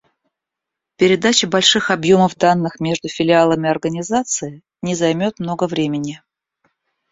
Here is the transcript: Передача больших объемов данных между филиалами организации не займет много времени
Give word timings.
Передача 0.95 1.45
больших 1.47 1.91
объемов 1.91 2.35
данных 2.35 2.79
между 2.79 3.07
филиалами 3.07 3.69
организации 3.69 4.63
не 4.81 4.95
займет 4.95 5.37
много 5.37 5.67
времени 5.67 6.23